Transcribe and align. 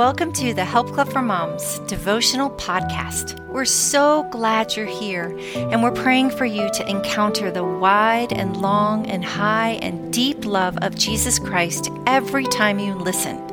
Welcome 0.00 0.32
to 0.32 0.54
the 0.54 0.64
Help 0.64 0.92
Club 0.92 1.12
for 1.12 1.20
Moms 1.20 1.78
devotional 1.80 2.48
podcast. 2.52 3.38
We're 3.48 3.66
so 3.66 4.22
glad 4.30 4.74
you're 4.74 4.86
here, 4.86 5.38
and 5.54 5.82
we're 5.82 5.90
praying 5.90 6.30
for 6.30 6.46
you 6.46 6.70
to 6.70 6.88
encounter 6.88 7.50
the 7.50 7.64
wide 7.64 8.32
and 8.32 8.56
long 8.56 9.06
and 9.08 9.22
high 9.22 9.72
and 9.82 10.10
deep 10.10 10.46
love 10.46 10.78
of 10.80 10.94
Jesus 10.94 11.38
Christ 11.38 11.90
every 12.06 12.46
time 12.46 12.78
you 12.78 12.94
listen. 12.94 13.46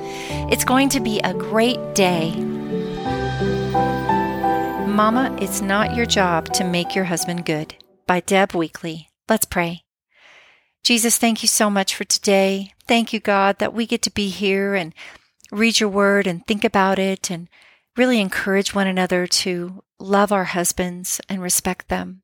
It's 0.50 0.64
going 0.64 0.88
to 0.88 1.02
be 1.02 1.20
a 1.20 1.34
great 1.34 1.96
day. 1.96 2.34
Mama, 4.86 5.36
it's 5.42 5.60
not 5.60 5.98
your 5.98 6.06
job 6.06 6.54
to 6.54 6.64
make 6.64 6.96
your 6.96 7.04
husband 7.04 7.46
good. 7.46 7.76
By 8.06 8.22
Deb 8.22 8.54
Weekley. 8.54 9.08
Let's 9.28 9.46
pray. 9.46 9.84
Jesus, 10.82 11.18
thank 11.18 11.44
you 11.44 11.50
so 11.50 11.70
much 11.70 11.94
for 11.94 12.06
today. 12.06 12.72
Thank 12.88 13.12
you, 13.12 13.20
God, 13.20 13.60
that 13.60 13.74
we 13.74 13.86
get 13.86 14.02
to 14.04 14.10
be 14.10 14.30
here 14.30 14.76
and 14.76 14.94
read 15.52 15.80
your 15.80 15.90
word 15.90 16.28
and 16.28 16.46
think 16.46 16.64
about 16.64 17.00
it 17.00 17.30
and 17.30 17.48
really 17.96 18.20
encourage 18.22 18.76
one 18.76 18.88
another 18.88 19.26
to 19.28 19.84
love 20.00 20.32
our 20.32 20.46
husbands 20.46 21.20
and 21.28 21.42
respect 21.42 21.90
them. 21.90 22.22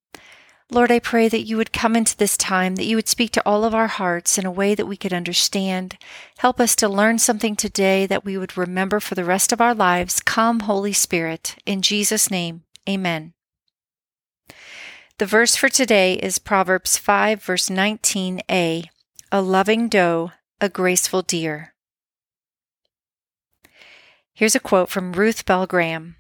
Lord, 0.72 0.91
I 0.91 0.99
pray 0.99 1.30
that 1.30 1.44
you 1.46 1.58
would 1.58 1.73
come 1.73 1.96
into 1.96 2.18
this 2.18 2.38
time, 2.38 2.76
that 2.77 2.86
you 2.86 2.96
would 2.96 3.08
speak 3.08 3.32
to 3.32 3.44
all 3.46 3.63
of 3.63 3.76
our 3.76 3.88
hearts 3.88 4.38
in 4.38 4.46
a 4.46 4.52
way 4.52 4.73
that 4.73 4.88
we 4.88 4.98
could 4.98 5.13
understand. 5.13 5.98
Help 6.38 6.59
us 6.59 6.76
to 6.77 6.90
learn 6.90 7.20
something 7.20 7.55
today 7.55 8.08
that 8.08 8.26
we 8.26 8.38
would 8.38 8.58
remember 8.58 8.99
for 8.99 9.13
the 9.13 9.26
rest 9.26 9.52
of 9.52 9.62
our 9.62 9.76
lives. 9.76 10.20
Come, 10.20 10.62
Holy 10.62 10.94
Spirit. 10.94 11.55
In 11.66 11.82
Jesus' 11.82 12.32
name, 12.32 12.63
amen. 12.90 13.34
The 15.20 15.26
verse 15.27 15.55
for 15.55 15.70
today 15.70 16.16
is 16.16 16.40
Proverbs 16.40 16.98
5, 16.98 17.44
verse 17.44 17.70
19a 17.70 18.85
A 19.32 19.41
loving 19.41 19.90
doe, 19.90 20.32
a 20.60 20.70
graceful 20.70 21.21
deer. 21.21 21.73
Here's 24.35 24.55
a 24.55 24.59
quote 24.59 24.89
from 24.89 25.13
Ruth 25.13 25.45
Bell 25.45 25.67
Graham 25.67 26.15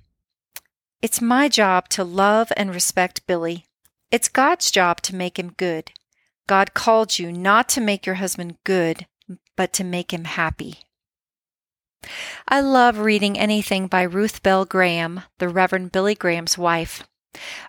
It's 1.01 1.19
my 1.19 1.49
job 1.49 1.89
to 1.89 2.03
love 2.03 2.51
and 2.55 2.71
respect 2.71 3.25
Billy. 3.25 3.65
It's 4.11 4.29
God's 4.29 4.69
job 4.69 5.01
to 5.01 5.15
make 5.15 5.39
him 5.39 5.55
good. 5.57 5.91
God 6.45 6.75
called 6.75 7.17
you 7.17 7.31
not 7.31 7.67
to 7.69 7.81
make 7.81 8.05
your 8.05 8.15
husband 8.15 8.57
good, 8.63 9.07
but 9.57 9.73
to 9.73 9.83
make 9.83 10.13
him 10.13 10.25
happy. 10.25 10.81
I 12.47 12.61
love 12.61 12.99
reading 12.99 13.39
anything 13.39 13.87
by 13.87 14.03
Ruth 14.03 14.43
Bell 14.43 14.65
Graham, 14.65 15.21
the 15.39 15.49
Reverend 15.49 15.91
Billy 15.91 16.13
Graham's 16.13 16.55
wife. 16.55 17.07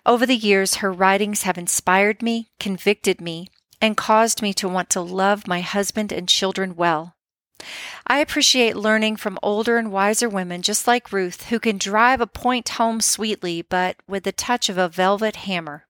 Over 0.05 0.27
the 0.27 0.35
years, 0.35 0.75
her 0.75 0.93
writings 0.93 1.41
have 1.41 1.57
inspired 1.57 2.21
me, 2.21 2.51
convicted 2.59 3.19
me, 3.19 3.49
and 3.81 3.97
caused 3.97 4.43
me 4.43 4.53
to 4.53 4.69
want 4.69 4.91
to 4.91 5.01
love 5.01 5.47
my 5.47 5.61
husband 5.61 6.11
and 6.11 6.29
children 6.29 6.75
well. 6.75 7.14
I 8.07 8.19
appreciate 8.19 8.75
learning 8.75 9.15
from 9.15 9.39
older 9.41 9.77
and 9.77 9.91
wiser 9.91 10.29
women 10.29 10.61
just 10.61 10.87
like 10.87 11.11
Ruth, 11.11 11.47
who 11.47 11.59
can 11.59 11.77
drive 11.77 12.21
a 12.21 12.27
point 12.27 12.69
home 12.69 13.01
sweetly, 13.01 13.61
but 13.61 13.97
with 14.07 14.23
the 14.23 14.31
touch 14.31 14.69
of 14.69 14.77
a 14.77 14.89
velvet 14.89 15.37
hammer. 15.37 15.85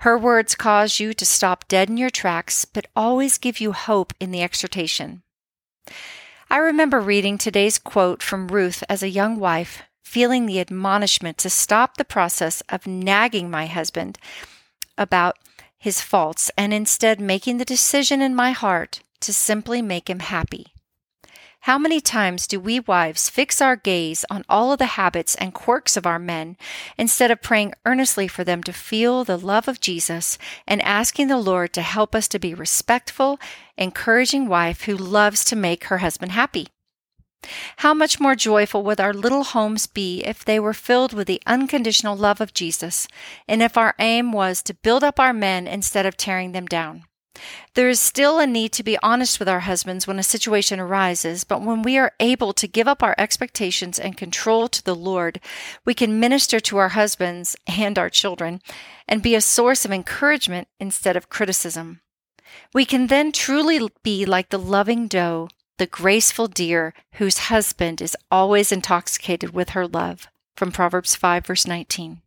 Her 0.00 0.18
words 0.18 0.54
cause 0.54 0.98
you 1.00 1.14
to 1.14 1.26
stop 1.26 1.68
dead 1.68 1.88
in 1.88 1.96
your 1.96 2.10
tracks, 2.10 2.64
but 2.64 2.86
always 2.96 3.38
give 3.38 3.60
you 3.60 3.72
hope 3.72 4.12
in 4.18 4.30
the 4.30 4.42
exhortation. 4.42 5.22
I 6.50 6.58
remember 6.58 7.00
reading 7.00 7.38
today's 7.38 7.78
quote 7.78 8.22
from 8.22 8.48
Ruth 8.48 8.82
as 8.88 9.02
a 9.02 9.08
young 9.08 9.38
wife, 9.38 9.82
feeling 10.02 10.46
the 10.46 10.60
admonishment 10.60 11.38
to 11.38 11.50
stop 11.50 11.96
the 11.96 12.04
process 12.04 12.62
of 12.68 12.86
nagging 12.86 13.50
my 13.50 13.66
husband 13.66 14.18
about 14.96 15.36
his 15.78 16.00
faults 16.00 16.50
and 16.56 16.72
instead 16.72 17.20
making 17.20 17.58
the 17.58 17.64
decision 17.64 18.22
in 18.22 18.34
my 18.34 18.52
heart 18.52 19.00
to 19.20 19.32
simply 19.32 19.82
make 19.82 20.08
him 20.08 20.20
happy. 20.20 20.73
How 21.64 21.78
many 21.78 21.98
times 21.98 22.46
do 22.46 22.60
we 22.60 22.80
wives 22.80 23.30
fix 23.30 23.62
our 23.62 23.74
gaze 23.74 24.26
on 24.28 24.44
all 24.50 24.70
of 24.70 24.78
the 24.78 25.00
habits 25.00 25.34
and 25.36 25.54
quirks 25.54 25.96
of 25.96 26.04
our 26.04 26.18
men 26.18 26.58
instead 26.98 27.30
of 27.30 27.40
praying 27.40 27.72
earnestly 27.86 28.28
for 28.28 28.44
them 28.44 28.62
to 28.64 28.72
feel 28.74 29.24
the 29.24 29.38
love 29.38 29.66
of 29.66 29.80
Jesus 29.80 30.36
and 30.66 30.82
asking 30.82 31.28
the 31.28 31.38
Lord 31.38 31.72
to 31.72 31.80
help 31.80 32.14
us 32.14 32.28
to 32.28 32.38
be 32.38 32.52
respectful, 32.52 33.40
encouraging 33.78 34.46
wife 34.46 34.82
who 34.82 34.94
loves 34.94 35.42
to 35.46 35.56
make 35.56 35.84
her 35.84 35.98
husband 36.04 36.32
happy? 36.32 36.68
How 37.78 37.94
much 37.94 38.20
more 38.20 38.34
joyful 38.34 38.82
would 38.82 39.00
our 39.00 39.14
little 39.14 39.44
homes 39.44 39.86
be 39.86 40.20
if 40.20 40.44
they 40.44 40.60
were 40.60 40.74
filled 40.74 41.14
with 41.14 41.26
the 41.26 41.40
unconditional 41.46 42.14
love 42.14 42.42
of 42.42 42.52
Jesus, 42.52 43.08
and 43.48 43.62
if 43.62 43.78
our 43.78 43.94
aim 43.98 44.32
was 44.32 44.62
to 44.64 44.74
build 44.74 45.02
up 45.02 45.18
our 45.18 45.32
men 45.32 45.66
instead 45.66 46.04
of 46.04 46.18
tearing 46.18 46.52
them 46.52 46.66
down? 46.66 47.04
There 47.74 47.88
is 47.88 47.98
still 47.98 48.38
a 48.38 48.46
need 48.46 48.72
to 48.72 48.82
be 48.82 48.98
honest 49.02 49.38
with 49.38 49.48
our 49.48 49.60
husbands 49.60 50.06
when 50.06 50.18
a 50.18 50.22
situation 50.22 50.78
arises, 50.78 51.44
but 51.44 51.62
when 51.62 51.82
we 51.82 51.98
are 51.98 52.12
able 52.20 52.52
to 52.52 52.68
give 52.68 52.86
up 52.86 53.02
our 53.02 53.14
expectations 53.18 53.98
and 53.98 54.16
control 54.16 54.68
to 54.68 54.82
the 54.82 54.94
Lord, 54.94 55.40
we 55.84 55.94
can 55.94 56.20
minister 56.20 56.60
to 56.60 56.76
our 56.78 56.90
husbands 56.90 57.56
and 57.66 57.98
our 57.98 58.10
children 58.10 58.60
and 59.08 59.22
be 59.22 59.34
a 59.34 59.40
source 59.40 59.84
of 59.84 59.90
encouragement 59.90 60.68
instead 60.78 61.16
of 61.16 61.28
criticism. 61.28 62.00
We 62.72 62.84
can 62.84 63.08
then 63.08 63.32
truly 63.32 63.88
be 64.02 64.24
like 64.24 64.50
the 64.50 64.58
loving 64.58 65.08
doe, 65.08 65.48
the 65.78 65.86
graceful 65.86 66.46
deer 66.46 66.94
whose 67.14 67.50
husband 67.50 68.00
is 68.00 68.16
always 68.30 68.70
intoxicated 68.70 69.52
with 69.52 69.70
her 69.70 69.86
love. 69.88 70.28
From 70.56 70.70
Proverbs 70.70 71.16
5, 71.16 71.46
verse 71.46 71.66
19. 71.66 72.22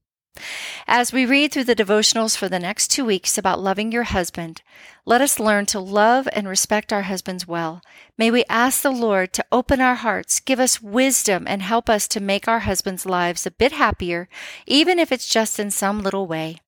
As 0.87 1.11
we 1.11 1.25
read 1.25 1.51
through 1.51 1.65
the 1.65 1.75
devotionals 1.75 2.37
for 2.37 2.47
the 2.47 2.59
next 2.59 2.89
two 2.89 3.05
weeks 3.05 3.37
about 3.37 3.59
loving 3.59 3.91
your 3.91 4.03
husband, 4.03 4.61
let 5.05 5.21
us 5.21 5.39
learn 5.39 5.65
to 5.67 5.79
love 5.79 6.27
and 6.33 6.47
respect 6.47 6.91
our 6.91 7.03
husbands 7.03 7.47
well. 7.47 7.81
May 8.17 8.31
we 8.31 8.43
ask 8.49 8.81
the 8.81 8.91
Lord 8.91 9.33
to 9.33 9.45
open 9.51 9.81
our 9.81 9.95
hearts, 9.95 10.39
give 10.39 10.59
us 10.59 10.81
wisdom, 10.81 11.45
and 11.47 11.61
help 11.61 11.89
us 11.89 12.07
to 12.09 12.19
make 12.19 12.47
our 12.47 12.59
husbands' 12.59 13.05
lives 13.05 13.45
a 13.45 13.51
bit 13.51 13.71
happier, 13.71 14.27
even 14.65 14.99
if 14.99 15.11
it's 15.11 15.27
just 15.27 15.59
in 15.59 15.71
some 15.71 16.01
little 16.01 16.27
way. 16.27 16.61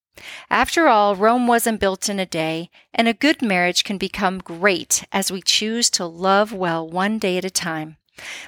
After 0.49 0.87
all, 0.87 1.15
Rome 1.15 1.47
wasn't 1.47 1.79
built 1.79 2.09
in 2.09 2.19
a 2.19 2.25
day, 2.25 2.69
and 2.93 3.07
a 3.07 3.13
good 3.13 3.41
marriage 3.41 3.83
can 3.83 3.97
become 3.97 4.39
great 4.39 5.05
as 5.11 5.31
we 5.31 5.41
choose 5.41 5.89
to 5.91 6.05
love 6.05 6.53
well 6.53 6.87
one 6.87 7.19
day 7.19 7.37
at 7.37 7.45
a 7.45 7.49
time. 7.49 7.97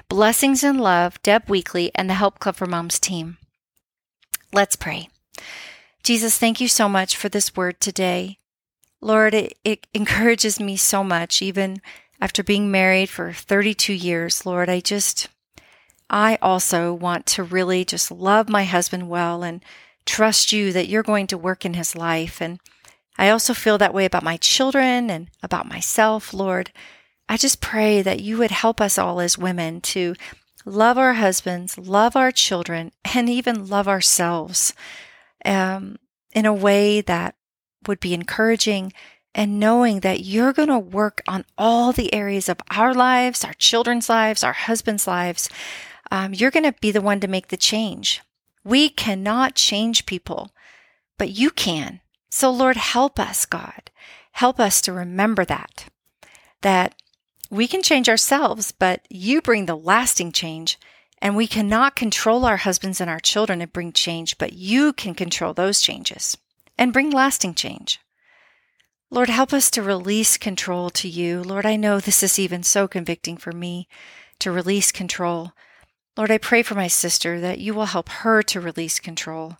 Blessings 0.08 0.62
and 0.62 0.80
love, 0.80 1.20
Deb 1.22 1.46
Weekley 1.46 1.90
and 1.94 2.10
the 2.10 2.14
Help 2.14 2.38
Club 2.38 2.56
for 2.56 2.66
Moms 2.66 2.98
team. 2.98 3.38
Let's 4.52 4.76
pray. 4.76 5.08
Jesus, 6.02 6.36
thank 6.36 6.60
you 6.60 6.66
so 6.66 6.88
much 6.88 7.16
for 7.16 7.28
this 7.28 7.54
word 7.54 7.80
today. 7.80 8.38
Lord, 9.00 9.34
it, 9.34 9.56
it, 9.64 9.86
encourages 9.94 10.58
me 10.58 10.76
so 10.76 11.04
much, 11.04 11.40
even 11.40 11.80
after 12.20 12.42
being 12.42 12.70
married 12.70 13.08
for 13.08 13.32
32 13.32 13.92
years. 13.92 14.44
Lord, 14.44 14.68
I 14.68 14.80
just, 14.80 15.28
I 16.10 16.38
also 16.42 16.92
want 16.92 17.26
to 17.26 17.42
really 17.42 17.84
just 17.84 18.10
love 18.10 18.48
my 18.48 18.64
husband 18.64 19.08
well 19.08 19.42
and 19.42 19.64
trust 20.04 20.52
you 20.52 20.72
that 20.72 20.88
you're 20.88 21.02
going 21.02 21.28
to 21.28 21.38
work 21.38 21.64
in 21.64 21.74
his 21.74 21.94
life. 21.94 22.40
And 22.40 22.58
I 23.16 23.28
also 23.28 23.54
feel 23.54 23.78
that 23.78 23.94
way 23.94 24.04
about 24.04 24.24
my 24.24 24.36
children 24.36 25.10
and 25.10 25.28
about 25.42 25.68
myself, 25.68 26.34
Lord. 26.34 26.72
I 27.28 27.36
just 27.36 27.60
pray 27.60 28.02
that 28.02 28.20
you 28.20 28.38
would 28.38 28.50
help 28.50 28.80
us 28.80 28.98
all 28.98 29.20
as 29.20 29.38
women 29.38 29.80
to 29.82 30.14
love 30.64 30.98
our 30.98 31.14
husbands, 31.14 31.78
love 31.78 32.16
our 32.16 32.32
children, 32.32 32.90
and 33.14 33.28
even 33.28 33.66
love 33.66 33.86
ourselves 33.86 34.74
um, 35.44 35.96
in 36.32 36.46
a 36.46 36.54
way 36.54 37.00
that 37.02 37.34
would 37.86 38.00
be 38.00 38.14
encouraging 38.14 38.92
and 39.34 39.58
knowing 39.58 40.00
that 40.00 40.20
you're 40.20 40.52
going 40.52 40.68
to 40.68 40.78
work 40.78 41.22
on 41.26 41.44
all 41.56 41.92
the 41.92 42.12
areas 42.12 42.48
of 42.48 42.58
our 42.70 42.92
lives, 42.92 43.44
our 43.44 43.54
children's 43.54 44.08
lives, 44.08 44.44
our 44.44 44.52
husbands' 44.52 45.06
lives. 45.06 45.48
Um, 46.10 46.34
you're 46.34 46.50
going 46.50 46.70
to 46.70 46.78
be 46.80 46.92
the 46.92 47.00
one 47.00 47.20
to 47.20 47.28
make 47.28 47.48
the 47.48 47.56
change. 47.56 48.20
We 48.64 48.88
cannot 48.88 49.54
change 49.54 50.06
people, 50.06 50.50
but 51.18 51.30
you 51.30 51.50
can. 51.50 52.00
So, 52.30 52.50
Lord, 52.50 52.76
help 52.76 53.18
us, 53.18 53.46
God. 53.46 53.90
Help 54.32 54.60
us 54.60 54.80
to 54.82 54.92
remember 54.92 55.44
that, 55.44 55.86
that 56.60 56.94
we 57.50 57.66
can 57.66 57.82
change 57.82 58.08
ourselves, 58.08 58.72
but 58.72 59.02
you 59.10 59.42
bring 59.42 59.66
the 59.66 59.76
lasting 59.76 60.32
change. 60.32 60.78
And 61.22 61.36
we 61.36 61.46
cannot 61.46 61.94
control 61.94 62.44
our 62.44 62.56
husbands 62.58 63.00
and 63.00 63.08
our 63.08 63.20
children 63.20 63.62
and 63.62 63.72
bring 63.72 63.92
change, 63.92 64.36
but 64.38 64.54
you 64.54 64.92
can 64.92 65.14
control 65.14 65.54
those 65.54 65.80
changes 65.80 66.36
and 66.76 66.92
bring 66.92 67.10
lasting 67.10 67.54
change. 67.54 68.00
Lord, 69.08 69.28
help 69.28 69.52
us 69.52 69.70
to 69.70 69.82
release 69.82 70.36
control 70.36 70.90
to 70.90 71.08
you. 71.08 71.40
Lord, 71.42 71.64
I 71.64 71.76
know 71.76 72.00
this 72.00 72.24
is 72.24 72.40
even 72.40 72.64
so 72.64 72.88
convicting 72.88 73.36
for 73.36 73.52
me 73.52 73.86
to 74.40 74.50
release 74.50 74.90
control. 74.90 75.52
Lord, 76.16 76.32
I 76.32 76.38
pray 76.38 76.62
for 76.64 76.74
my 76.74 76.88
sister 76.88 77.38
that 77.38 77.60
you 77.60 77.72
will 77.72 77.86
help 77.86 78.08
her 78.08 78.42
to 78.42 78.60
release 78.60 78.98
control. 78.98 79.58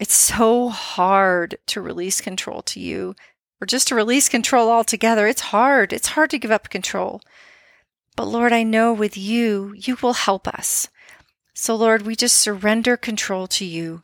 It's 0.00 0.14
so 0.14 0.70
hard 0.70 1.56
to 1.66 1.80
release 1.80 2.20
control 2.20 2.62
to 2.62 2.80
you 2.80 3.14
or 3.60 3.66
just 3.66 3.86
to 3.88 3.94
release 3.94 4.28
control 4.28 4.68
altogether. 4.68 5.28
It's 5.28 5.42
hard. 5.42 5.92
It's 5.92 6.08
hard 6.08 6.30
to 6.30 6.38
give 6.38 6.50
up 6.50 6.68
control. 6.68 7.20
But 8.16 8.26
Lord, 8.26 8.52
I 8.52 8.62
know 8.62 8.92
with 8.92 9.16
you, 9.16 9.74
you 9.76 9.96
will 10.02 10.12
help 10.12 10.46
us. 10.46 10.88
So 11.54 11.74
Lord, 11.74 12.02
we 12.02 12.16
just 12.16 12.36
surrender 12.36 12.96
control 12.96 13.46
to 13.48 13.64
you. 13.64 14.00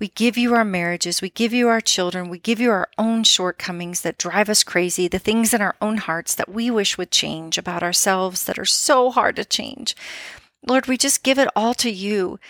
We 0.00 0.08
give 0.08 0.36
you 0.36 0.54
our 0.54 0.64
marriages. 0.64 1.22
We 1.22 1.30
give 1.30 1.52
you 1.52 1.68
our 1.68 1.80
children. 1.80 2.28
We 2.28 2.38
give 2.38 2.60
you 2.60 2.70
our 2.70 2.88
own 2.98 3.22
shortcomings 3.22 4.00
that 4.00 4.18
drive 4.18 4.48
us 4.48 4.64
crazy, 4.64 5.06
the 5.06 5.18
things 5.18 5.54
in 5.54 5.62
our 5.62 5.76
own 5.80 5.98
hearts 5.98 6.34
that 6.34 6.50
we 6.50 6.70
wish 6.70 6.98
would 6.98 7.12
change 7.12 7.56
about 7.56 7.82
ourselves 7.82 8.44
that 8.44 8.58
are 8.58 8.64
so 8.64 9.10
hard 9.10 9.36
to 9.36 9.44
change. 9.44 9.94
Lord, 10.66 10.86
we 10.86 10.96
just 10.96 11.22
give 11.22 11.38
it 11.38 11.48
all 11.54 11.74
to 11.74 11.90
you 11.90 12.40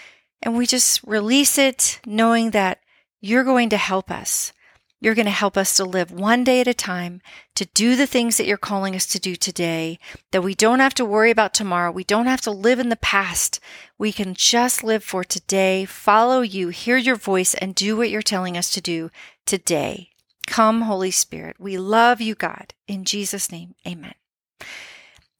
and 0.42 0.56
we 0.56 0.66
just 0.66 1.02
release 1.04 1.58
it 1.58 2.00
knowing 2.06 2.52
that 2.52 2.78
you're 3.20 3.44
going 3.44 3.68
to 3.70 3.76
help 3.76 4.10
us. 4.10 4.52
You're 5.04 5.14
going 5.14 5.26
to 5.26 5.30
help 5.30 5.58
us 5.58 5.76
to 5.76 5.84
live 5.84 6.10
one 6.10 6.44
day 6.44 6.62
at 6.62 6.66
a 6.66 6.72
time, 6.72 7.20
to 7.56 7.66
do 7.66 7.94
the 7.94 8.06
things 8.06 8.38
that 8.38 8.46
you're 8.46 8.56
calling 8.56 8.96
us 8.96 9.04
to 9.08 9.18
do 9.18 9.36
today, 9.36 9.98
that 10.30 10.42
we 10.42 10.54
don't 10.54 10.78
have 10.78 10.94
to 10.94 11.04
worry 11.04 11.30
about 11.30 11.52
tomorrow. 11.52 11.92
We 11.92 12.04
don't 12.04 12.24
have 12.24 12.40
to 12.40 12.50
live 12.50 12.78
in 12.78 12.88
the 12.88 12.96
past. 12.96 13.60
We 13.98 14.12
can 14.12 14.32
just 14.32 14.82
live 14.82 15.04
for 15.04 15.22
today, 15.22 15.84
follow 15.84 16.40
you, 16.40 16.70
hear 16.70 16.96
your 16.96 17.16
voice, 17.16 17.52
and 17.52 17.74
do 17.74 17.98
what 17.98 18.08
you're 18.08 18.22
telling 18.22 18.56
us 18.56 18.70
to 18.70 18.80
do 18.80 19.10
today. 19.44 20.08
Come, 20.46 20.80
Holy 20.80 21.10
Spirit. 21.10 21.56
We 21.58 21.76
love 21.76 22.22
you, 22.22 22.34
God. 22.34 22.72
In 22.88 23.04
Jesus' 23.04 23.52
name, 23.52 23.74
amen. 23.86 24.14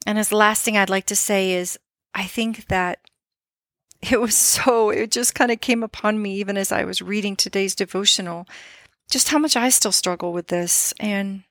And 0.06 0.18
as 0.18 0.28
the 0.28 0.36
last 0.36 0.62
thing 0.62 0.76
I'd 0.76 0.90
like 0.90 1.06
to 1.06 1.16
say 1.16 1.52
is, 1.52 1.78
I 2.12 2.24
think 2.24 2.66
that 2.66 2.98
it 4.02 4.20
was 4.20 4.36
so, 4.36 4.90
it 4.90 5.10
just 5.10 5.34
kind 5.34 5.50
of 5.50 5.62
came 5.62 5.82
upon 5.82 6.20
me 6.20 6.34
even 6.34 6.58
as 6.58 6.70
I 6.70 6.84
was 6.84 7.00
reading 7.00 7.34
today's 7.34 7.74
devotional 7.74 8.46
just 9.14 9.28
how 9.28 9.38
much 9.38 9.54
I 9.56 9.68
still 9.68 9.92
struggle 9.92 10.32
with 10.32 10.48
this 10.48 10.92
and 10.98 11.44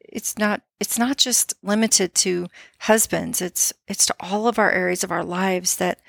it's 0.00 0.36
not 0.36 0.62
it's 0.80 0.98
not 0.98 1.16
just 1.16 1.54
limited 1.62 2.12
to 2.16 2.48
husbands. 2.80 3.40
It's 3.40 3.72
it's 3.86 4.04
to 4.06 4.16
all 4.18 4.48
of 4.48 4.58
our 4.58 4.72
areas 4.72 5.04
of 5.04 5.12
our 5.12 5.22
lives 5.22 5.76
that 5.76 6.00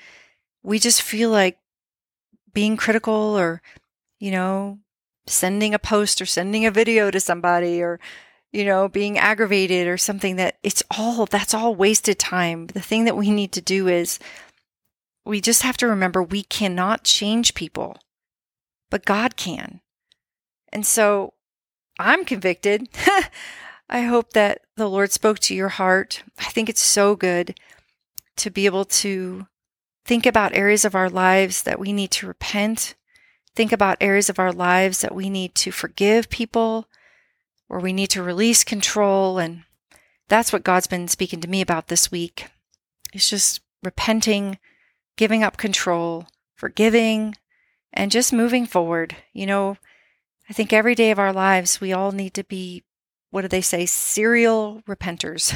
we 0.64 0.80
just 0.80 1.00
feel 1.00 1.30
like 1.30 1.58
being 2.52 2.76
critical 2.76 3.14
or 3.14 3.62
you 4.18 4.32
know 4.32 4.80
sending 5.28 5.74
a 5.74 5.78
post 5.78 6.20
or 6.20 6.26
sending 6.26 6.66
a 6.66 6.72
video 6.72 7.12
to 7.12 7.20
somebody 7.20 7.80
or 7.80 8.00
you 8.50 8.64
know 8.64 8.88
being 8.88 9.16
aggravated 9.18 9.86
or 9.86 9.96
something 9.96 10.34
that 10.34 10.56
it's 10.64 10.82
all 10.90 11.24
that's 11.26 11.54
all 11.54 11.76
wasted 11.76 12.18
time. 12.18 12.66
The 12.66 12.80
thing 12.80 13.04
that 13.04 13.16
we 13.16 13.30
need 13.30 13.52
to 13.52 13.60
do 13.60 13.86
is 13.86 14.18
we 15.24 15.40
just 15.40 15.62
have 15.62 15.76
to 15.76 15.86
remember 15.86 16.20
we 16.20 16.42
cannot 16.42 17.04
change 17.04 17.54
people 17.54 17.96
but 18.90 19.04
God 19.04 19.36
can 19.36 19.82
and 20.72 20.86
so 20.86 21.34
I'm 21.98 22.24
convicted. 22.24 22.88
I 23.88 24.02
hope 24.02 24.32
that 24.32 24.62
the 24.76 24.88
Lord 24.88 25.12
spoke 25.12 25.38
to 25.40 25.54
your 25.54 25.68
heart. 25.68 26.22
I 26.38 26.44
think 26.44 26.68
it's 26.68 26.80
so 26.80 27.14
good 27.14 27.58
to 28.36 28.50
be 28.50 28.66
able 28.66 28.86
to 28.86 29.46
think 30.04 30.26
about 30.26 30.54
areas 30.54 30.84
of 30.84 30.94
our 30.94 31.10
lives 31.10 31.62
that 31.64 31.78
we 31.78 31.92
need 31.92 32.10
to 32.12 32.26
repent, 32.26 32.94
think 33.54 33.70
about 33.70 33.98
areas 34.00 34.30
of 34.30 34.38
our 34.38 34.52
lives 34.52 35.00
that 35.02 35.14
we 35.14 35.28
need 35.28 35.54
to 35.56 35.70
forgive 35.70 36.30
people, 36.30 36.88
or 37.68 37.78
we 37.78 37.92
need 37.92 38.08
to 38.08 38.22
release 38.22 38.64
control. 38.64 39.38
And 39.38 39.64
that's 40.28 40.52
what 40.52 40.64
God's 40.64 40.86
been 40.86 41.08
speaking 41.08 41.40
to 41.40 41.48
me 41.48 41.60
about 41.60 41.88
this 41.88 42.10
week. 42.10 42.46
It's 43.12 43.28
just 43.28 43.60
repenting, 43.82 44.58
giving 45.16 45.42
up 45.42 45.56
control, 45.56 46.26
forgiving, 46.54 47.36
and 47.92 48.10
just 48.10 48.32
moving 48.32 48.66
forward. 48.66 49.16
You 49.34 49.46
know, 49.46 49.76
I 50.52 50.54
think 50.54 50.74
every 50.74 50.94
day 50.94 51.10
of 51.10 51.18
our 51.18 51.32
lives, 51.32 51.80
we 51.80 51.94
all 51.94 52.12
need 52.12 52.34
to 52.34 52.44
be, 52.44 52.84
what 53.30 53.40
do 53.40 53.48
they 53.48 53.62
say, 53.62 53.86
serial 53.86 54.82
repenters. 54.86 55.50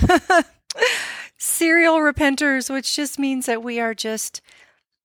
serial 1.36 1.98
repenters, 1.98 2.70
which 2.70 2.96
just 2.96 3.18
means 3.18 3.44
that 3.44 3.62
we 3.62 3.78
are 3.78 3.92
just, 3.92 4.40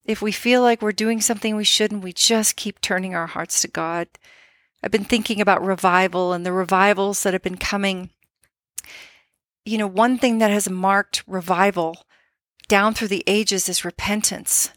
if 0.06 0.22
we 0.22 0.32
feel 0.32 0.62
like 0.62 0.80
we're 0.80 0.92
doing 0.92 1.20
something 1.20 1.54
we 1.56 1.64
shouldn't, 1.64 2.02
we 2.02 2.14
just 2.14 2.56
keep 2.56 2.80
turning 2.80 3.14
our 3.14 3.26
hearts 3.26 3.60
to 3.60 3.68
God. 3.68 4.08
I've 4.82 4.90
been 4.90 5.04
thinking 5.04 5.42
about 5.42 5.62
revival 5.62 6.32
and 6.32 6.46
the 6.46 6.54
revivals 6.54 7.22
that 7.22 7.34
have 7.34 7.42
been 7.42 7.58
coming. 7.58 8.08
You 9.66 9.76
know, 9.76 9.86
one 9.86 10.16
thing 10.16 10.38
that 10.38 10.50
has 10.50 10.70
marked 10.70 11.22
revival 11.26 12.06
down 12.66 12.94
through 12.94 13.08
the 13.08 13.24
ages 13.26 13.68
is 13.68 13.84
repentance. 13.84 14.70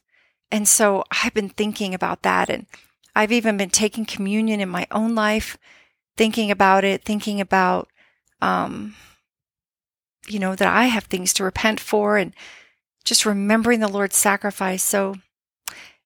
And 0.51 0.67
so 0.67 1.05
I've 1.23 1.33
been 1.33 1.47
thinking 1.47 1.93
about 1.93 2.23
that 2.23 2.49
and 2.49 2.65
I've 3.15 3.31
even 3.31 3.57
been 3.57 3.69
taking 3.69 4.05
communion 4.05 4.59
in 4.59 4.69
my 4.69 4.87
own 4.91 5.15
life, 5.15 5.57
thinking 6.17 6.51
about 6.51 6.83
it, 6.83 7.03
thinking 7.03 7.39
about, 7.39 7.89
um, 8.41 8.95
you 10.27 10.39
know, 10.39 10.55
that 10.55 10.67
I 10.67 10.85
have 10.85 11.05
things 11.05 11.33
to 11.33 11.43
repent 11.43 11.79
for 11.79 12.17
and 12.17 12.33
just 13.05 13.25
remembering 13.25 13.79
the 13.79 13.87
Lord's 13.87 14.17
sacrifice. 14.17 14.83
So 14.83 15.15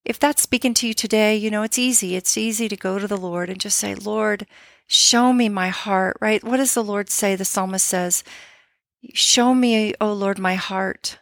if 0.05 0.19
that's 0.19 0.41
speaking 0.41 0.73
to 0.75 0.87
you 0.87 0.93
today, 0.93 1.35
you 1.35 1.49
know, 1.49 1.63
it's 1.63 1.79
easy. 1.79 2.15
It's 2.15 2.37
easy 2.37 2.67
to 2.67 2.75
go 2.75 2.99
to 2.99 3.07
the 3.07 3.17
Lord 3.17 3.49
and 3.49 3.59
just 3.59 3.77
say, 3.77 3.95
Lord, 3.95 4.45
show 4.85 5.33
me 5.33 5.49
my 5.49 5.69
heart, 5.69 6.17
right? 6.21 6.43
What 6.43 6.57
does 6.57 6.73
the 6.73 6.83
Lord 6.83 7.09
say? 7.09 7.35
The 7.35 7.45
psalmist 7.45 7.85
says, 7.85 8.23
Show 9.13 9.53
me, 9.55 9.93
O 10.01 10.11
Lord, 10.11 10.39
my 10.39 10.55
heart. 10.55 11.19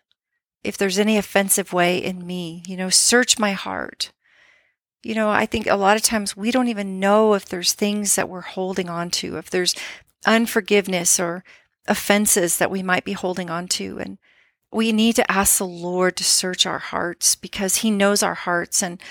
If 0.63 0.77
there's 0.77 0.97
any 0.97 1.15
offensive 1.15 1.71
way 1.71 1.99
in 1.99 2.25
me, 2.25 2.63
you 2.65 2.75
know, 2.75 2.89
search 2.89 3.37
my 3.37 3.51
heart 3.51 4.11
you 5.03 5.15
know, 5.15 5.29
I 5.29 5.45
think 5.45 5.67
a 5.67 5.75
lot 5.75 5.95
of 5.95 6.03
times 6.03 6.35
we 6.35 6.51
don't 6.51 6.67
even 6.67 6.99
know 6.99 7.33
if 7.33 7.45
there's 7.45 7.73
things 7.73 8.15
that 8.15 8.29
we're 8.29 8.41
holding 8.41 8.89
on 8.89 9.09
to, 9.11 9.37
if 9.37 9.49
there's 9.49 9.75
unforgiveness 10.25 11.19
or 11.19 11.43
offenses 11.87 12.57
that 12.57 12.71
we 12.71 12.83
might 12.83 13.05
be 13.05 13.13
holding 13.13 13.49
on 13.49 13.67
to. 13.67 13.99
And 13.99 14.17
we 14.71 14.91
need 14.91 15.15
to 15.15 15.31
ask 15.31 15.57
the 15.57 15.65
Lord 15.65 16.17
to 16.17 16.23
search 16.23 16.65
our 16.65 16.79
hearts 16.79 17.35
because 17.35 17.77
He 17.77 17.91
knows 17.91 18.21
our 18.21 18.33
hearts. 18.33 18.83
And 18.83 19.01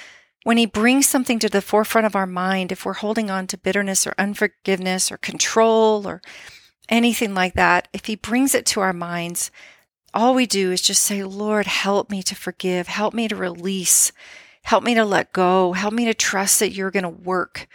when 0.45 0.59
He 0.59 0.67
brings 0.67 1.09
something 1.09 1.39
to 1.39 1.49
the 1.49 1.63
forefront 1.63 2.07
of 2.07 2.17
our 2.17 2.27
mind, 2.27 2.73
if 2.73 2.85
we're 2.85 2.95
holding 2.95 3.31
on 3.31 3.47
to 3.49 3.59
bitterness 3.59 4.07
or 4.07 4.15
unforgiveness 4.19 5.11
or 5.11 5.17
control 5.17 6.07
or 6.07 6.21
anything 6.89 7.35
like 7.35 7.55
that, 7.55 7.89
if 7.93 8.07
He 8.07 8.17
brings 8.17 8.55
it 8.55 8.67
to 8.67 8.81
our 8.81 8.93
minds, 8.93 9.51
all 10.13 10.35
we 10.35 10.47
do 10.47 10.73
is 10.73 10.83
just 10.83 11.03
say, 11.03 11.23
Lord, 11.23 11.67
help 11.67 12.11
me 12.11 12.23
to 12.23 12.35
forgive, 12.35 12.89
help 12.89 13.15
me 13.15 13.29
to 13.29 13.37
release. 13.37 14.13
Help 14.67 14.83
me 14.83 14.97
to 14.97 15.05
let 15.05 15.33
go. 15.33 15.75
Help 15.75 15.95
me 15.95 16.07
to 16.07 16.13
trust 16.13 16.59
that 16.59 16.73
you're 16.73 16.91
going 16.91 17.05
to 17.05 17.09
work. 17.09 17.69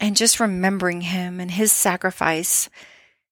And 0.00 0.16
just 0.16 0.38
remembering 0.38 1.00
him 1.00 1.40
and 1.40 1.50
his 1.50 1.72
sacrifice 1.72 2.70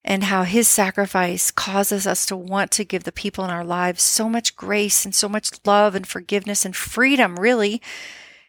and 0.05 0.25
how 0.25 0.43
his 0.43 0.67
sacrifice 0.67 1.53
causes 1.53 2.05
us 2.05 2.27
to 2.27 2.37
want 2.37 2.73
to 2.73 2.85
give 2.85 3.05
the 3.05 3.13
people 3.13 3.45
in 3.45 3.51
our 3.51 3.63
lives 3.63 4.03
so 4.03 4.29
much 4.29 4.57
grace 4.57 5.05
and 5.05 5.15
so 5.15 5.29
much 5.29 5.53
love 5.65 5.95
and 5.95 6.05
forgiveness 6.05 6.65
and 6.65 6.75
freedom, 6.75 7.39
really. 7.39 7.81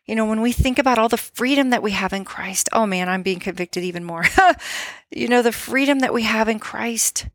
You 0.08 0.16
know, 0.16 0.26
when 0.26 0.42
we 0.42 0.52
think 0.52 0.80
about 0.80 0.98
all 0.98 1.10
the 1.10 1.18
freedom 1.18 1.70
that 1.70 1.84
we 1.84 1.92
have 1.92 2.12
in 2.12 2.26
Christ, 2.26 2.68
oh 2.74 2.88
man, 2.88 3.10
I'm 3.10 3.22
being 3.22 3.40
convicted 3.40 3.84
even 3.84 4.04
more. 4.04 4.26
you 5.12 5.28
know, 5.28 5.44
the 5.44 5.52
freedom 5.52 6.00
that 6.00 6.16
we 6.16 6.24
have 6.24 6.50
in 6.50 6.58
Christ. 6.58 7.28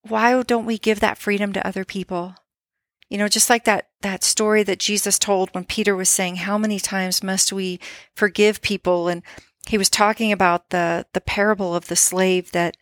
Why 0.00 0.42
don't 0.42 0.64
we 0.64 0.78
give 0.78 1.00
that 1.00 1.18
freedom 1.18 1.52
to 1.52 1.66
other 1.66 1.84
people? 1.84 2.36
You 3.08 3.18
know, 3.18 3.28
just 3.28 3.48
like 3.48 3.64
that, 3.64 3.88
that 4.00 4.24
story 4.24 4.62
that 4.64 4.80
Jesus 4.80 5.18
told 5.18 5.50
when 5.54 5.64
Peter 5.64 5.94
was 5.94 6.08
saying, 6.08 6.36
how 6.36 6.58
many 6.58 6.80
times 6.80 7.22
must 7.22 7.52
we 7.52 7.78
forgive 8.14 8.62
people? 8.62 9.08
And 9.08 9.22
he 9.68 9.78
was 9.78 9.88
talking 9.88 10.32
about 10.32 10.70
the, 10.70 11.06
the 11.12 11.20
parable 11.20 11.74
of 11.74 11.86
the 11.86 11.96
slave 11.96 12.52
that 12.52 12.76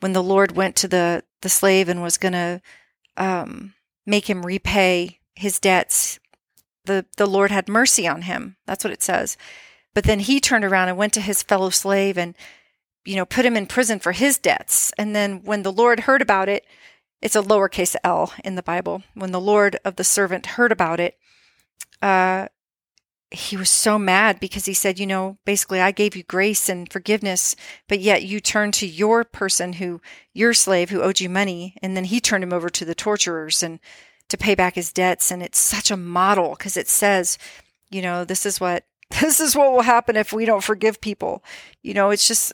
when 0.00 0.12
the 0.12 0.22
Lord 0.22 0.56
went 0.56 0.76
to 0.76 0.88
the, 0.88 1.24
the 1.42 1.48
slave 1.48 1.88
and 1.88 2.02
was 2.02 2.16
going 2.16 2.32
to, 2.32 2.60
um, 3.16 3.74
make 4.06 4.30
him 4.30 4.46
repay 4.46 5.18
his 5.34 5.58
debts, 5.58 6.20
the, 6.84 7.04
the 7.16 7.26
Lord 7.26 7.50
had 7.50 7.68
mercy 7.68 8.06
on 8.06 8.22
him. 8.22 8.56
That's 8.66 8.84
what 8.84 8.92
it 8.92 9.02
says. 9.02 9.36
But 9.94 10.04
then 10.04 10.20
he 10.20 10.40
turned 10.40 10.64
around 10.64 10.88
and 10.88 10.96
went 10.96 11.12
to 11.14 11.20
his 11.20 11.42
fellow 11.42 11.70
slave 11.70 12.16
and, 12.16 12.34
you 13.04 13.16
know, 13.16 13.26
put 13.26 13.44
him 13.44 13.56
in 13.56 13.66
prison 13.66 13.98
for 13.98 14.12
his 14.12 14.38
debts. 14.38 14.92
And 14.96 15.14
then 15.14 15.42
when 15.42 15.62
the 15.62 15.72
Lord 15.72 16.00
heard 16.00 16.22
about 16.22 16.48
it, 16.48 16.64
it's 17.22 17.36
a 17.36 17.42
lowercase 17.42 17.96
l 18.04 18.32
in 18.44 18.54
the 18.54 18.62
Bible. 18.62 19.02
When 19.14 19.32
the 19.32 19.40
Lord 19.40 19.78
of 19.84 19.96
the 19.96 20.04
servant 20.04 20.46
heard 20.46 20.72
about 20.72 21.00
it, 21.00 21.16
uh, 22.02 22.48
he 23.30 23.56
was 23.56 23.70
so 23.70 23.98
mad 23.98 24.38
because 24.38 24.66
he 24.66 24.74
said, 24.74 24.98
you 24.98 25.06
know, 25.06 25.38
basically, 25.44 25.80
I 25.80 25.90
gave 25.90 26.14
you 26.14 26.22
grace 26.22 26.68
and 26.68 26.90
forgiveness, 26.90 27.56
but 27.88 27.98
yet 27.98 28.22
you 28.22 28.38
turned 28.38 28.74
to 28.74 28.86
your 28.86 29.24
person 29.24 29.74
who, 29.74 30.00
your 30.32 30.54
slave 30.54 30.90
who 30.90 31.02
owed 31.02 31.20
you 31.20 31.28
money, 31.28 31.76
and 31.82 31.96
then 31.96 32.04
he 32.04 32.20
turned 32.20 32.44
him 32.44 32.52
over 32.52 32.68
to 32.68 32.84
the 32.84 32.94
torturers 32.94 33.62
and 33.62 33.80
to 34.28 34.36
pay 34.36 34.54
back 34.54 34.74
his 34.74 34.92
debts. 34.92 35.30
And 35.30 35.42
it's 35.42 35.58
such 35.58 35.90
a 35.90 35.96
model 35.96 36.50
because 36.50 36.76
it 36.76 36.88
says, 36.88 37.36
you 37.90 38.00
know, 38.00 38.24
this 38.24 38.46
is 38.46 38.60
what 38.60 38.84
this 39.20 39.40
is 39.40 39.56
what 39.56 39.72
will 39.72 39.82
happen 39.82 40.16
if 40.16 40.32
we 40.32 40.44
don't 40.44 40.64
forgive 40.64 41.00
people. 41.00 41.42
You 41.82 41.94
know, 41.94 42.10
it's 42.10 42.28
just 42.28 42.52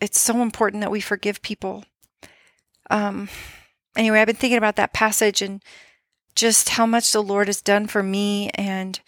it's 0.00 0.20
so 0.20 0.42
important 0.42 0.82
that 0.82 0.90
we 0.90 1.00
forgive 1.00 1.42
people. 1.42 1.84
Um, 2.90 3.28
anyway, 3.96 4.20
I've 4.20 4.26
been 4.26 4.36
thinking 4.36 4.58
about 4.58 4.76
that 4.76 4.92
passage 4.92 5.42
and 5.42 5.62
just 6.34 6.70
how 6.70 6.86
much 6.86 7.12
the 7.12 7.22
Lord 7.22 7.48
has 7.48 7.60
done 7.60 7.86
for 7.86 8.02
me 8.02 8.50
and 8.54 9.00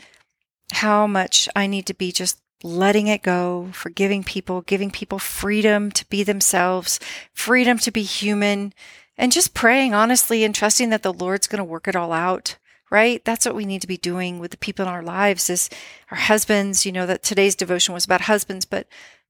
how 0.73 1.07
much 1.07 1.49
I 1.55 1.67
need 1.67 1.87
to 1.87 1.95
be 1.95 2.13
just 2.13 2.41
letting 2.63 3.07
it 3.07 3.23
go, 3.23 3.69
forgiving 3.73 4.25
people, 4.25 4.63
giving 4.63 4.91
people 4.91 5.19
freedom 5.19 5.93
to 5.93 6.05
be 6.07 6.23
themselves, 6.23 6.99
freedom 7.33 7.79
to 7.79 7.91
be 7.91 8.03
human, 8.03 8.73
and 9.17 9.33
just 9.33 9.55
praying 9.55 9.95
honestly 9.95 10.45
and 10.45 10.55
trusting 10.55 10.91
that 10.91 11.03
the 11.03 11.13
Lord's 11.13 11.47
going 11.47 11.59
to 11.59 11.65
work 11.65 11.87
it 11.87 11.97
all 11.97 12.13
out. 12.13 12.57
Right? 12.91 13.23
That's 13.23 13.45
what 13.45 13.55
we 13.55 13.67
need 13.67 13.83
to 13.83 13.87
be 13.87 13.99
doing 13.99 14.39
with 14.39 14.51
the 14.51 14.57
people 14.57 14.87
in 14.87 14.91
our 14.91 15.03
lives 15.03 15.51
is 15.51 15.69
our 16.11 16.17
husbands, 16.17 16.87
you 16.87 16.93
know, 16.93 17.05
that 17.05 17.23
today's 17.23 17.55
devotion 17.55 17.93
was 17.93 18.07
about 18.07 18.23
husbands, 18.23 18.65
but 18.65 18.87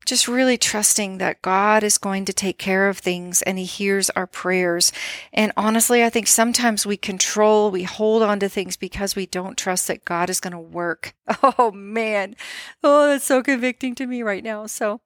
just 0.09 0.29
really 0.29 0.57
trusting 0.57 1.19
that 1.19 1.43
God 1.43 1.83
is 1.83 1.99
going 1.99 2.25
to 2.25 2.33
take 2.33 2.59
care 2.59 2.89
of 2.89 2.99
things 2.99 3.43
and 3.43 3.59
He 3.59 3.65
hears 3.65 4.11
our 4.11 4.27
prayers. 4.27 4.93
And 5.33 5.53
honestly, 5.57 6.03
I 6.03 6.11
think 6.11 6.27
sometimes 6.27 6.87
we 6.87 6.97
control, 6.97 7.71
we 7.71 7.83
hold 7.83 8.23
on 8.23 8.41
to 8.41 8.49
things 8.49 8.77
because 8.77 9.15
we 9.15 9.27
don't 9.27 9.59
trust 9.59 9.87
that 9.89 10.05
God 10.05 10.31
is 10.31 10.41
going 10.41 10.53
to 10.53 10.59
work. 10.59 11.15
Oh 11.61 11.71
man. 11.71 12.37
Oh, 12.83 13.09
that's 13.09 13.25
so 13.25 13.43
convicting 13.43 13.95
to 13.97 14.07
me 14.07 14.23
right 14.23 14.43
now. 14.43 14.67
So, 14.67 15.01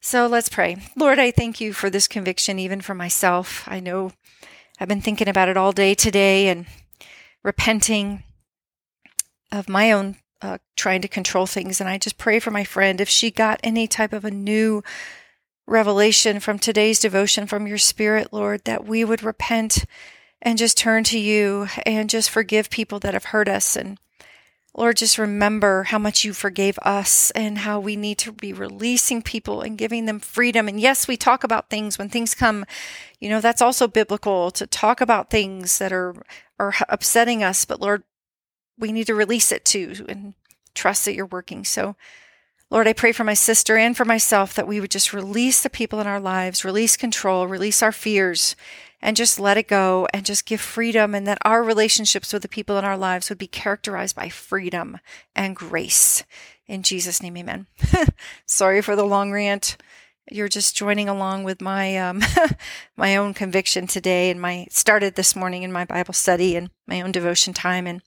so 0.00 0.26
let's 0.26 0.48
pray. 0.48 0.76
Lord, 0.96 1.18
I 1.18 1.30
thank 1.30 1.60
you 1.60 1.72
for 1.72 1.90
this 1.90 2.08
conviction, 2.08 2.58
even 2.58 2.80
for 2.80 2.94
myself. 2.94 3.64
I 3.66 3.80
know 3.80 4.12
I've 4.78 4.88
been 4.88 5.00
thinking 5.00 5.28
about 5.28 5.48
it 5.48 5.56
all 5.56 5.72
day 5.72 5.94
today 5.94 6.48
and 6.48 6.66
repenting 7.42 8.22
of 9.50 9.68
my 9.68 9.90
own 9.90 10.16
uh, 10.42 10.58
trying 10.76 11.02
to 11.02 11.08
control 11.08 11.46
things. 11.46 11.80
And 11.80 11.88
I 11.88 11.98
just 11.98 12.18
pray 12.18 12.38
for 12.38 12.50
my 12.50 12.64
friend 12.64 13.00
if 13.00 13.08
she 13.08 13.30
got 13.30 13.60
any 13.62 13.86
type 13.86 14.12
of 14.12 14.24
a 14.24 14.30
new 14.30 14.82
revelation 15.66 16.40
from 16.40 16.58
today's 16.58 17.00
devotion 17.00 17.46
from 17.46 17.66
your 17.66 17.78
spirit, 17.78 18.32
Lord, 18.32 18.64
that 18.64 18.86
we 18.86 19.04
would 19.04 19.22
repent 19.22 19.84
and 20.40 20.58
just 20.58 20.78
turn 20.78 21.04
to 21.04 21.18
you 21.18 21.68
and 21.84 22.08
just 22.08 22.30
forgive 22.30 22.70
people 22.70 22.98
that 23.00 23.14
have 23.14 23.24
hurt 23.24 23.48
us. 23.48 23.76
And 23.76 23.98
Lord, 24.74 24.96
just 24.96 25.18
remember 25.18 25.84
how 25.84 25.98
much 25.98 26.24
you 26.24 26.32
forgave 26.32 26.78
us 26.82 27.30
and 27.32 27.58
how 27.58 27.80
we 27.80 27.96
need 27.96 28.18
to 28.18 28.32
be 28.32 28.52
releasing 28.52 29.22
people 29.22 29.60
and 29.60 29.76
giving 29.76 30.06
them 30.06 30.20
freedom. 30.20 30.68
And 30.68 30.80
yes, 30.80 31.08
we 31.08 31.16
talk 31.16 31.42
about 31.42 31.68
things 31.68 31.98
when 31.98 32.08
things 32.08 32.34
come, 32.34 32.64
you 33.18 33.28
know, 33.28 33.40
that's 33.40 33.62
also 33.62 33.88
biblical 33.88 34.50
to 34.52 34.66
talk 34.66 35.00
about 35.00 35.30
things 35.30 35.78
that 35.78 35.92
are, 35.92 36.14
are 36.60 36.74
upsetting 36.88 37.42
us. 37.42 37.64
But 37.64 37.80
Lord, 37.80 38.04
we 38.78 38.92
need 38.92 39.06
to 39.08 39.14
release 39.14 39.52
it 39.52 39.64
too 39.64 40.06
and 40.08 40.34
trust 40.74 41.04
that 41.04 41.14
you're 41.14 41.26
working. 41.26 41.64
So, 41.64 41.96
Lord, 42.70 42.86
I 42.86 42.92
pray 42.92 43.12
for 43.12 43.24
my 43.24 43.34
sister 43.34 43.76
and 43.76 43.96
for 43.96 44.04
myself 44.04 44.54
that 44.54 44.68
we 44.68 44.78
would 44.78 44.90
just 44.90 45.12
release 45.12 45.62
the 45.62 45.70
people 45.70 46.00
in 46.00 46.06
our 46.06 46.20
lives, 46.20 46.64
release 46.64 46.96
control, 46.96 47.46
release 47.46 47.82
our 47.82 47.92
fears, 47.92 48.54
and 49.00 49.16
just 49.16 49.40
let 49.40 49.56
it 49.56 49.68
go 49.68 50.06
and 50.12 50.26
just 50.26 50.44
give 50.44 50.60
freedom, 50.60 51.14
and 51.14 51.26
that 51.26 51.38
our 51.42 51.62
relationships 51.62 52.32
with 52.32 52.42
the 52.42 52.48
people 52.48 52.76
in 52.78 52.84
our 52.84 52.96
lives 52.96 53.28
would 53.28 53.38
be 53.38 53.46
characterized 53.46 54.14
by 54.14 54.28
freedom 54.28 54.98
and 55.34 55.56
grace. 55.56 56.24
In 56.66 56.82
Jesus' 56.82 57.22
name, 57.22 57.36
amen. 57.36 57.66
Sorry 58.46 58.82
for 58.82 58.96
the 58.96 59.04
long 59.04 59.32
rant. 59.32 59.76
You're 60.30 60.48
just 60.48 60.76
joining 60.76 61.08
along 61.08 61.44
with 61.44 61.62
my 61.62 61.96
um, 61.96 62.20
my 62.96 63.16
own 63.16 63.32
conviction 63.32 63.86
today, 63.86 64.30
and 64.30 64.40
my 64.40 64.66
started 64.68 65.14
this 65.14 65.34
morning 65.34 65.62
in 65.62 65.72
my 65.72 65.86
Bible 65.86 66.12
study 66.12 66.54
and 66.54 66.68
my 66.86 67.00
own 67.00 67.12
devotion 67.12 67.54
time, 67.54 67.86
and 67.86 68.02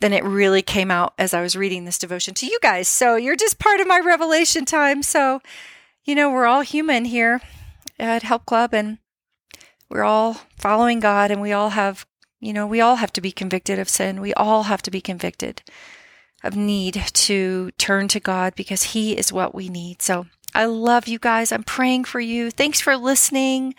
then 0.00 0.12
it 0.12 0.24
really 0.24 0.62
came 0.62 0.90
out 0.90 1.14
as 1.18 1.32
I 1.32 1.40
was 1.40 1.56
reading 1.56 1.84
this 1.84 1.98
devotion 1.98 2.34
to 2.34 2.46
you 2.46 2.58
guys. 2.62 2.88
So 2.88 3.16
you're 3.16 3.36
just 3.36 3.58
part 3.58 3.80
of 3.80 3.86
my 3.86 4.00
revelation 4.00 4.64
time. 4.64 5.02
So, 5.02 5.40
you 6.04 6.14
know, 6.14 6.30
we're 6.30 6.46
all 6.46 6.60
human 6.60 7.06
here 7.06 7.40
at 7.98 8.22
Help 8.22 8.46
Club 8.46 8.74
and 8.74 8.98
we're 9.88 10.04
all 10.04 10.40
following 10.58 11.00
God 11.00 11.30
and 11.30 11.40
we 11.40 11.52
all 11.52 11.70
have, 11.70 12.06
you 12.40 12.52
know, 12.52 12.66
we 12.66 12.80
all 12.80 12.96
have 12.96 13.12
to 13.14 13.20
be 13.20 13.32
convicted 13.32 13.78
of 13.78 13.88
sin. 13.88 14.20
We 14.20 14.34
all 14.34 14.64
have 14.64 14.82
to 14.82 14.90
be 14.90 15.00
convicted 15.00 15.62
of 16.44 16.56
need 16.56 17.02
to 17.12 17.70
turn 17.78 18.08
to 18.08 18.20
God 18.20 18.54
because 18.54 18.82
He 18.82 19.16
is 19.16 19.32
what 19.32 19.54
we 19.54 19.68
need. 19.68 20.02
So 20.02 20.26
I 20.56 20.64
love 20.64 21.06
you 21.06 21.18
guys. 21.18 21.52
I'm 21.52 21.64
praying 21.64 22.04
for 22.04 22.18
you. 22.18 22.50
Thanks 22.50 22.80
for 22.80 22.96
listening. 22.96 23.74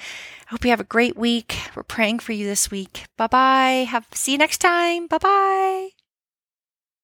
I 0.47 0.51
hope 0.51 0.63
you 0.63 0.69
have 0.69 0.79
a 0.79 0.85
great 0.85 1.17
week. 1.17 1.57
We're 1.75 1.83
praying 1.83 2.19
for 2.19 2.33
you 2.33 2.45
this 2.45 2.69
week. 2.69 3.05
Bye 3.17 3.27
bye. 3.27 3.85
Have 3.89 4.07
see 4.13 4.33
you 4.33 4.37
next 4.37 4.59
time. 4.59 5.07
Bye 5.07 5.17
bye. 5.17 5.96